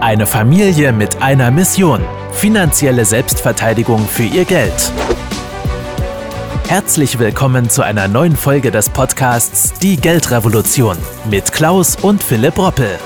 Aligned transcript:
Eine 0.00 0.26
Familie 0.26 0.94
mit 0.94 1.20
einer 1.20 1.50
Mission. 1.50 2.02
Finanzielle 2.32 3.04
Selbstverteidigung 3.04 3.98
für 3.98 4.22
ihr 4.22 4.46
Geld. 4.46 4.90
Herzlich 6.66 7.18
willkommen 7.18 7.68
zu 7.68 7.82
einer 7.82 8.08
neuen 8.08 8.34
Folge 8.34 8.70
des 8.70 8.88
Podcasts 8.88 9.78
Die 9.78 9.98
Geldrevolution 9.98 10.96
mit 11.28 11.52
Klaus 11.52 11.96
und 11.96 12.22
Philipp 12.22 12.56
Roppel. 12.56 12.98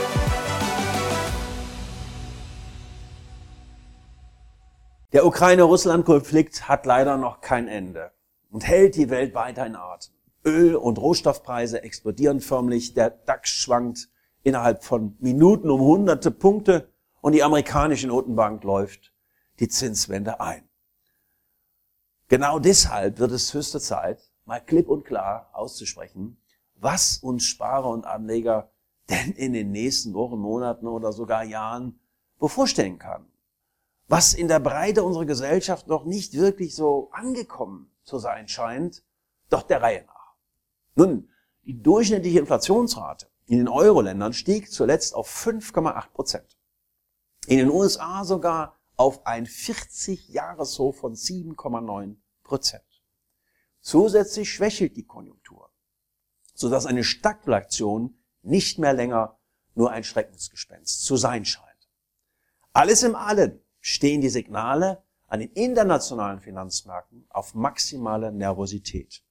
Der 5.13 5.27
Ukraine-Russland-Konflikt 5.27 6.69
hat 6.69 6.87
leider 6.87 7.17
noch 7.17 7.41
kein 7.41 7.67
Ende 7.67 8.13
und 8.53 8.65
hält 8.65 8.95
die 8.95 9.11
Welt 9.11 9.35
weiter 9.35 9.67
in 9.67 9.75
Atem. 9.75 10.15
Öl- 10.45 10.77
und 10.77 10.99
Rohstoffpreise 10.99 11.83
explodieren 11.83 12.39
förmlich, 12.39 12.95
der 12.95 13.11
DAX 13.11 13.51
schwankt 13.51 14.11
innerhalb 14.45 14.85
von 14.85 15.17
Minuten 15.19 15.71
um 15.71 15.81
hunderte 15.81 16.31
Punkte 16.31 16.89
und 17.21 17.33
die 17.33 17.43
amerikanische 17.43 18.07
Notenbank 18.07 18.63
läuft 18.63 19.13
die 19.59 19.69
Zinswende 19.69 20.41
ein. 20.41 20.69
Genau 22.29 22.59
deshalb 22.59 23.19
wird 23.19 23.33
es 23.33 23.53
höchste 23.53 23.81
Zeit, 23.81 24.31
mal 24.45 24.61
klipp 24.61 24.89
und 24.89 25.05
klar 25.05 25.51
auszusprechen, 25.53 26.41
was 26.77 27.19
uns 27.19 27.45
Sparer 27.45 27.89
und 27.89 28.07
Anleger 28.07 28.71
denn 29.11 29.33
in 29.33 29.53
den 29.53 29.71
nächsten 29.71 30.15
Wochen, 30.15 30.39
Monaten 30.39 30.87
oder 30.87 31.13
sogar 31.13 31.45
Jahren 31.45 31.99
bevorstehen 32.39 32.99
kann. 32.99 33.27
Was 34.09 34.35
in 34.35 34.49
der 34.49 34.61
Breite 34.61 35.03
unserer 35.03 35.25
Gesellschaft 35.25 35.89
noch 35.89 36.05
nicht 36.05 36.35
wirklich 36.35 36.75
so 36.75 37.11
angekommen 37.13 37.91
zu 38.03 38.19
sein 38.19 38.49
scheint, 38.49 39.03
doch 39.49 39.63
der 39.63 39.83
Reihe 39.83 40.05
nach. 40.07 40.35
Nun, 40.95 41.31
die 41.65 41.83
durchschnittliche 41.83 42.41
Inflationsrate 42.41 43.29
in 43.47 43.59
den 43.59 43.69
Euro-Ländern 43.69 44.33
stieg 44.33 44.73
zuletzt 44.73 45.15
auf 45.15 45.29
5,8 45.29 46.11
Prozent. 46.11 46.59
In 47.47 47.59
den 47.59 47.71
USA 47.71 48.25
sogar 48.25 48.79
auf 48.97 49.27
ein 49.27 49.47
40-Jahres-Hoch 49.47 50.95
von 50.95 51.15
7,9 51.15 52.17
Prozent. 52.43 52.85
Zusätzlich 53.81 54.51
schwächelt 54.51 54.97
die 54.97 55.05
Konjunktur, 55.05 55.71
sodass 56.55 56.87
eine 56.87 57.05
Stagflation 57.05 58.17
nicht 58.43 58.79
mehr 58.79 58.95
länger 58.95 59.39
nur 59.75 59.91
ein 59.91 60.05
Schreckensgespenst 60.05 61.05
zu 61.05 61.17
sein 61.17 61.45
scheint. 61.45 61.91
Alles 62.73 63.03
im 63.03 63.15
Allen 63.15 63.61
stehen 63.81 64.21
die 64.21 64.31
Signale 64.31 65.03
an 65.27 65.41
den 65.41 65.51
internationalen 65.51 66.41
Finanzmärkten 66.41 67.27
auf 67.29 67.55
maximale 67.55 68.33
Nervosität. 68.33 69.23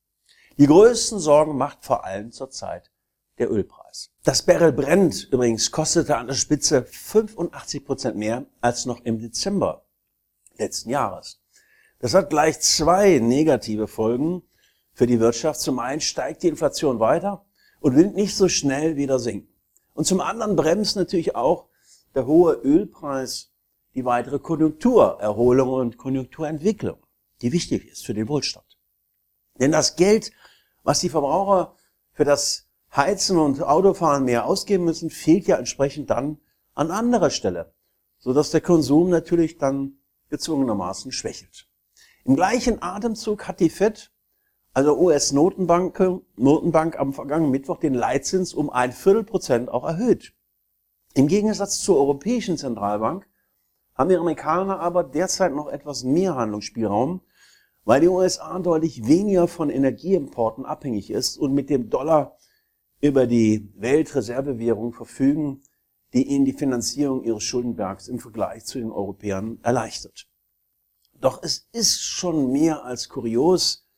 Die 0.57 0.67
größten 0.67 1.17
Sorgen 1.17 1.57
macht 1.57 1.83
vor 1.83 2.05
allem 2.05 2.31
zurzeit 2.31 2.92
der 3.37 3.51
Ölpreis. 3.51 4.11
Das 4.23 4.43
Barrel 4.43 4.71
Brent 4.71 5.27
übrigens 5.31 5.71
kostete 5.71 6.17
an 6.17 6.27
der 6.27 6.35
Spitze 6.35 6.83
85 6.83 7.85
Prozent 7.85 8.17
mehr 8.17 8.45
als 8.61 8.85
noch 8.85 9.01
im 9.05 9.19
Dezember 9.19 9.85
letzten 10.57 10.89
Jahres. 10.89 11.41
Das 11.99 12.13
hat 12.13 12.29
gleich 12.29 12.59
zwei 12.59 13.19
negative 13.19 13.87
Folgen 13.87 14.43
für 14.93 15.07
die 15.07 15.19
Wirtschaft. 15.19 15.59
Zum 15.61 15.79
einen 15.79 16.01
steigt 16.01 16.43
die 16.43 16.49
Inflation 16.49 16.99
weiter 16.99 17.45
und 17.79 17.95
will 17.95 18.11
nicht 18.11 18.35
so 18.35 18.49
schnell 18.49 18.95
wieder 18.95 19.19
sinken. 19.19 19.53
Und 19.93 20.05
zum 20.05 20.21
anderen 20.21 20.55
bremst 20.55 20.95
natürlich 20.95 21.35
auch 21.35 21.67
der 22.15 22.25
hohe 22.25 22.53
Ölpreis 22.53 23.51
die 23.95 24.05
weitere 24.05 24.39
Konjunkturerholung 24.39 25.69
und 25.69 25.97
Konjunkturentwicklung, 25.97 26.97
die 27.41 27.51
wichtig 27.51 27.85
ist 27.85 28.05
für 28.05 28.13
den 28.13 28.27
Wohlstand. 28.27 28.65
Denn 29.59 29.71
das 29.71 29.95
Geld, 29.95 30.31
was 30.83 30.99
die 30.99 31.09
Verbraucher 31.09 31.75
für 32.11 32.25
das 32.25 32.62
Heizen 32.95 33.37
und 33.39 33.61
Autofahren 33.63 34.25
mehr 34.25 34.45
ausgeben 34.45 34.85
müssen, 34.85 35.09
fehlt 35.09 35.47
ja 35.47 35.57
entsprechend 35.57 36.09
dann 36.09 36.37
an 36.75 36.91
anderer 36.91 37.31
Stelle, 37.31 37.73
so 38.19 38.33
dass 38.33 38.51
der 38.51 38.61
Konsum 38.61 39.09
natürlich 39.09 39.57
dann 39.57 39.97
gezwungenermaßen 40.29 41.11
schwächelt. 41.11 41.67
Im 42.23 42.35
gleichen 42.35 42.81
Atemzug 42.81 43.47
hat 43.47 43.59
die 43.59 43.69
Fed, 43.69 44.11
also 44.73 44.97
US-Notenbank, 44.97 45.99
Notenbank 46.35 46.99
am 46.99 47.13
vergangenen 47.13 47.51
Mittwoch 47.51 47.79
den 47.79 47.93
Leitzins 47.93 48.53
um 48.53 48.69
ein 48.69 48.91
Viertelprozent 48.91 49.69
auch 49.69 49.83
erhöht. 49.83 50.33
Im 51.15 51.27
Gegensatz 51.27 51.79
zur 51.79 51.97
Europäischen 51.97 52.57
Zentralbank 52.57 53.27
haben 53.95 54.09
die 54.09 54.17
Amerikaner 54.17 54.79
aber 54.79 55.03
derzeit 55.03 55.53
noch 55.53 55.67
etwas 55.67 56.03
mehr 56.03 56.35
Handlungsspielraum, 56.35 57.21
weil 57.85 58.01
die 58.01 58.07
USA 58.07 58.57
deutlich 58.59 59.05
weniger 59.05 59.47
von 59.47 59.69
Energieimporten 59.69 60.65
abhängig 60.65 61.11
ist 61.11 61.37
und 61.37 61.53
mit 61.53 61.69
dem 61.69 61.89
Dollar 61.89 62.37
über 63.03 63.27
die 63.27 63.69
Weltreservewährung 63.75 64.93
verfügen, 64.93 65.61
die 66.13 66.25
ihnen 66.25 66.45
die 66.45 66.53
Finanzierung 66.53 67.21
ihres 67.25 67.43
Schuldenbergs 67.43 68.07
im 68.07 68.17
Vergleich 68.17 68.63
zu 68.63 68.79
den 68.79 68.91
Europäern 68.91 69.59
erleichtert. 69.61 70.29
Doch 71.19 71.43
es 71.43 71.67
ist 71.73 71.99
schon 71.99 72.53
mehr 72.53 72.85
als 72.85 73.09
kurios, 73.09 73.89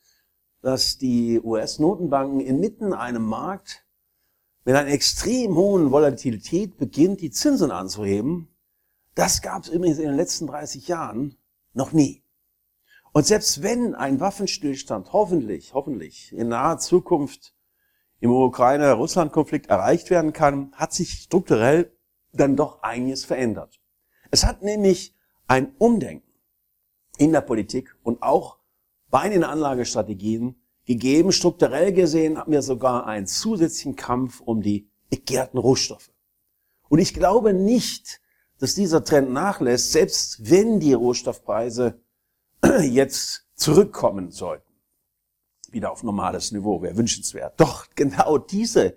dass 0.62 0.98
die 0.98 1.40
US-Notenbanken 1.40 2.40
inmitten 2.40 2.94
einem 2.94 3.24
Markt 3.24 3.86
mit 4.64 4.74
einer 4.74 4.90
extrem 4.90 5.56
hohen 5.56 5.92
Volatilität 5.92 6.78
beginnt, 6.78 7.22
die 7.22 7.30
Zinsen 7.30 7.70
anzuheben. 7.70 8.48
Das 9.14 9.44
gab 9.44 9.66
es 9.66 9.70
übrigens 9.70 10.00
in 10.00 10.08
den 10.08 10.16
letzten 10.16 10.48
30 10.48 10.88
Jahren 10.88 11.36
noch 11.74 11.92
nie. 11.92 12.24
Und 13.12 13.28
selbst 13.28 13.62
wenn 13.62 13.94
ein 13.94 14.20
Waffenstillstand 14.20 15.14
hoffentlich, 15.14 15.76
hoffentlich 15.76 16.34
in 16.34 16.48
naher 16.48 16.80
Zukunft 16.80 17.55
im 18.20 18.32
Ukraine-Russland-Konflikt 18.32 19.68
erreicht 19.68 20.10
werden 20.10 20.34
kann, 20.34 20.72
hat 20.74 20.94
sich 20.94 21.12
strukturell 21.12 21.92
dann 22.34 22.56
doch 22.56 22.82
einiges 22.82 23.26
verändert. 23.26 23.80
Es 24.32 24.46
hat 24.46 24.62
nämlich 24.62 25.16
ein 25.48 25.74
Umdenken 25.78 26.34
in 27.18 27.32
der 27.32 27.42
Politik 27.42 27.96
und 28.04 28.22
auch 28.22 28.58
bei 29.10 29.30
den 29.30 29.44
Anlagestrategien 29.44 30.56
gegeben. 30.86 31.32
Strukturell 31.32 31.94
gesehen 31.94 32.38
haben 32.38 32.52
wir 32.52 32.62
sogar 32.62 33.06
einen 33.06 33.28
zusätzlichen 33.28 33.96
Kampf 33.96 34.42
um 34.42 34.62
die 34.62 34.90
begehrten 35.10 35.58
Rohstoffe. 35.58 36.12
Und 36.90 37.00
ich 37.00 37.14
glaube 37.14 37.54
nicht, 37.54 38.22
dass 38.60 38.76
dieser 38.76 39.04
Trend 39.04 39.32
nachlässt, 39.32 39.92
selbst 39.92 40.50
wenn 40.50 40.80
die 40.80 40.94
Rohstoffpreise 40.94 42.02
jetzt 42.82 43.46
zurückkommen 43.56 44.32
sollten 44.32 44.65
wieder 45.76 45.92
auf 45.92 46.02
normales 46.02 46.52
Niveau, 46.52 46.82
wäre 46.82 46.98
wünschenswert. 46.98 47.60
Doch 47.60 47.86
genau 47.94 48.40
diese 48.40 48.96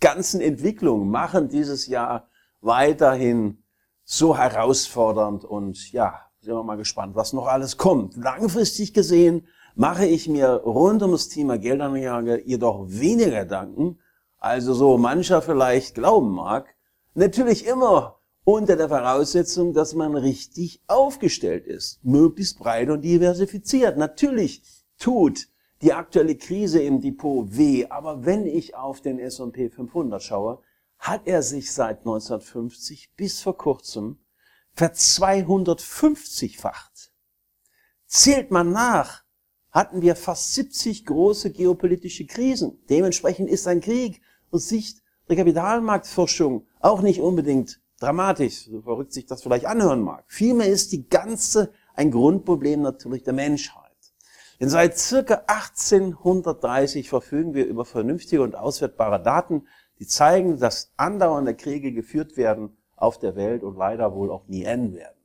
ganzen 0.00 0.42
Entwicklungen 0.42 1.08
machen 1.08 1.48
dieses 1.48 1.86
Jahr 1.86 2.28
weiterhin 2.60 3.62
so 4.04 4.36
herausfordernd 4.36 5.44
und 5.44 5.92
ja, 5.92 6.20
sind 6.40 6.54
wir 6.54 6.62
mal 6.62 6.76
gespannt, 6.76 7.16
was 7.16 7.32
noch 7.32 7.46
alles 7.46 7.78
kommt. 7.78 8.16
Langfristig 8.16 8.92
gesehen 8.92 9.46
mache 9.74 10.04
ich 10.06 10.28
mir 10.28 10.48
rund 10.48 11.02
um 11.02 11.12
das 11.12 11.28
Thema 11.28 11.58
Geldanlage 11.58 12.42
jedoch 12.44 12.84
weniger 12.88 13.44
Gedanken, 13.44 13.98
also 14.38 14.74
so 14.74 14.98
mancher 14.98 15.42
vielleicht 15.42 15.94
glauben 15.94 16.32
mag, 16.32 16.74
natürlich 17.14 17.66
immer 17.66 18.20
unter 18.44 18.76
der 18.76 18.88
Voraussetzung, 18.88 19.74
dass 19.74 19.94
man 19.94 20.14
richtig 20.14 20.80
aufgestellt 20.86 21.66
ist, 21.66 22.04
möglichst 22.04 22.58
breit 22.58 22.90
und 22.90 23.02
diversifiziert. 23.02 23.96
Natürlich 23.96 24.62
tut 24.98 25.48
die 25.82 25.92
aktuelle 25.92 26.36
Krise 26.36 26.82
im 26.82 27.00
Depot 27.00 27.56
weh. 27.56 27.86
Aber 27.86 28.24
wenn 28.24 28.46
ich 28.46 28.74
auf 28.74 29.00
den 29.00 29.18
S&P 29.18 29.70
500 29.70 30.22
schaue, 30.22 30.60
hat 30.98 31.26
er 31.26 31.42
sich 31.42 31.72
seit 31.72 32.00
1950 32.00 33.14
bis 33.16 33.42
vor 33.42 33.56
kurzem 33.56 34.18
ver250-facht. 34.76 37.10
Zählt 38.06 38.50
man 38.50 38.72
nach, 38.72 39.24
hatten 39.70 40.00
wir 40.00 40.16
fast 40.16 40.54
70 40.54 41.04
große 41.04 41.52
geopolitische 41.52 42.26
Krisen. 42.26 42.82
Dementsprechend 42.88 43.50
ist 43.50 43.66
ein 43.66 43.80
Krieg 43.80 44.22
aus 44.50 44.68
Sicht 44.68 45.02
der 45.28 45.36
Kapitalmarktforschung 45.36 46.66
auch 46.80 47.02
nicht 47.02 47.20
unbedingt 47.20 47.80
dramatisch, 47.98 48.66
so 48.66 48.82
verrückt 48.82 49.12
sich 49.12 49.26
das 49.26 49.42
vielleicht 49.42 49.66
anhören 49.66 50.02
mag. 50.02 50.24
Vielmehr 50.28 50.68
ist 50.68 50.92
die 50.92 51.08
ganze 51.08 51.72
ein 51.94 52.10
Grundproblem 52.10 52.82
natürlich 52.82 53.22
der 53.22 53.32
Menschheit. 53.32 53.85
Denn 54.60 54.68
seit 54.68 54.98
circa 54.98 55.42
1830 55.46 57.08
verfügen 57.08 57.54
wir 57.54 57.66
über 57.66 57.84
vernünftige 57.84 58.42
und 58.42 58.54
auswertbare 58.56 59.22
Daten, 59.22 59.66
die 59.98 60.06
zeigen, 60.06 60.58
dass 60.58 60.92
andauernde 60.96 61.54
Kriege 61.54 61.92
geführt 61.92 62.36
werden 62.36 62.76
auf 62.96 63.18
der 63.18 63.36
Welt 63.36 63.62
und 63.62 63.76
leider 63.76 64.14
wohl 64.14 64.30
auch 64.30 64.46
nie 64.48 64.64
enden 64.64 64.94
werden. 64.94 65.16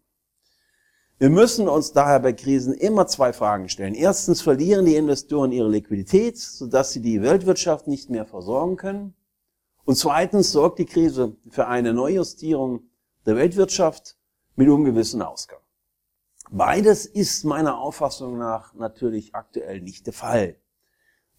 Wir 1.17 1.29
müssen 1.29 1.69
uns 1.69 1.93
daher 1.93 2.19
bei 2.19 2.33
Krisen 2.33 2.73
immer 2.73 3.05
zwei 3.05 3.31
Fragen 3.31 3.69
stellen. 3.69 3.93
Erstens 3.93 4.41
verlieren 4.41 4.85
die 4.85 4.95
Investoren 4.95 5.51
ihre 5.51 5.69
Liquidität, 5.69 6.37
sodass 6.39 6.93
sie 6.93 7.01
die 7.01 7.21
Weltwirtschaft 7.21 7.87
nicht 7.87 8.09
mehr 8.09 8.25
versorgen 8.25 8.75
können. 8.75 9.13
Und 9.85 9.95
zweitens 9.95 10.51
sorgt 10.51 10.79
die 10.79 10.85
Krise 10.85 11.35
für 11.49 11.67
eine 11.67 11.93
Neujustierung 11.93 12.89
der 13.25 13.35
Weltwirtschaft 13.35 14.17
mit 14.55 14.67
ungewissen 14.67 15.21
Ausgang. 15.21 15.60
Beides 16.53 17.05
ist 17.05 17.45
meiner 17.45 17.77
Auffassung 17.77 18.37
nach 18.37 18.73
natürlich 18.73 19.33
aktuell 19.33 19.79
nicht 19.79 20.05
der 20.05 20.11
Fall. 20.11 20.57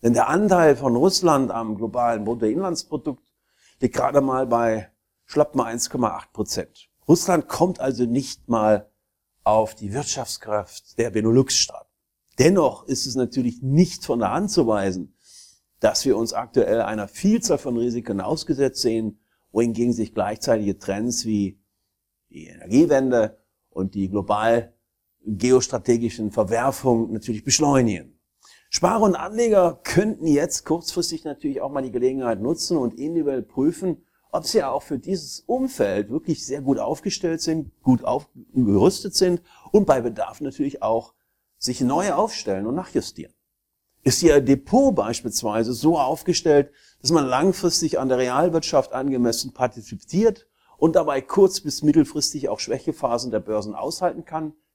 Denn 0.02 0.14
der 0.14 0.30
Anteil 0.30 0.74
von 0.74 0.96
Russland 0.96 1.50
am 1.50 1.76
globalen 1.76 2.24
Bruttoinlandsprodukt 2.24 3.22
liegt 3.80 3.94
gerade 3.94 4.22
mal 4.22 4.46
bei 4.46 4.90
schlappen 5.26 5.60
1,8 5.60 6.32
Prozent. 6.32 6.88
Russland 7.06 7.46
kommt 7.46 7.78
also 7.78 8.06
nicht 8.06 8.48
mal 8.48 8.90
auf 9.44 9.74
die 9.74 9.92
Wirtschaftskraft 9.92 10.96
der 10.96 11.10
Benelux-Staaten. 11.10 11.90
Dennoch 12.38 12.86
ist 12.86 13.04
es 13.04 13.14
natürlich 13.14 13.60
nicht 13.60 14.06
von 14.06 14.20
der 14.20 14.30
Hand 14.30 14.50
zu 14.50 14.66
weisen, 14.66 15.14
dass 15.78 16.06
wir 16.06 16.16
uns 16.16 16.32
aktuell 16.32 16.80
einer 16.80 17.06
Vielzahl 17.06 17.58
von 17.58 17.76
Risiken 17.76 18.22
ausgesetzt 18.22 18.80
sehen, 18.80 19.20
wohingegen 19.50 19.92
sich 19.92 20.14
gleichzeitige 20.14 20.78
Trends 20.78 21.26
wie 21.26 21.60
die 22.30 22.46
Energiewende 22.46 23.36
und 23.68 23.94
die 23.94 24.08
global 24.08 24.72
geostrategischen 25.24 26.30
Verwerfungen 26.30 27.12
natürlich 27.12 27.44
beschleunigen. 27.44 28.18
Sparer 28.70 29.02
und 29.02 29.16
Anleger 29.16 29.80
könnten 29.84 30.26
jetzt 30.26 30.64
kurzfristig 30.64 31.24
natürlich 31.24 31.60
auch 31.60 31.70
mal 31.70 31.82
die 31.82 31.92
Gelegenheit 31.92 32.40
nutzen 32.40 32.78
und 32.78 32.94
individuell 32.94 33.42
prüfen, 33.42 34.04
ob 34.30 34.46
sie 34.46 34.64
auch 34.64 34.82
für 34.82 34.98
dieses 34.98 35.40
Umfeld 35.40 36.08
wirklich 36.08 36.46
sehr 36.46 36.62
gut 36.62 36.78
aufgestellt 36.78 37.42
sind, 37.42 37.70
gut 37.82 38.02
aufgerüstet 38.02 39.14
sind 39.14 39.42
und 39.72 39.84
bei 39.84 40.00
Bedarf 40.00 40.40
natürlich 40.40 40.82
auch 40.82 41.12
sich 41.58 41.82
neu 41.82 42.12
aufstellen 42.12 42.66
und 42.66 42.74
nachjustieren. 42.74 43.34
Ist 44.04 44.22
Ihr 44.22 44.40
Depot 44.40 44.94
beispielsweise 44.94 45.74
so 45.74 45.98
aufgestellt, 45.98 46.72
dass 47.02 47.12
man 47.12 47.26
langfristig 47.26 48.00
an 48.00 48.08
der 48.08 48.18
Realwirtschaft 48.18 48.94
angemessen 48.94 49.52
partizipiert 49.52 50.48
und 50.78 50.96
dabei 50.96 51.20
kurz- 51.20 51.60
bis 51.60 51.82
mittelfristig 51.82 52.48
auch 52.48 52.58
Schwächephasen 52.58 53.30
der 53.30 53.40
Börsen 53.40 53.74
aushalten 53.74 54.24
kann, 54.24 54.54